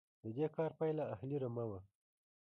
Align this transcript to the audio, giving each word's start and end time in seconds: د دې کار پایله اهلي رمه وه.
د 0.23 0.25
دې 0.37 0.45
کار 0.55 0.71
پایله 0.79 1.03
اهلي 1.13 1.37
رمه 1.43 1.65
وه. 1.69 1.79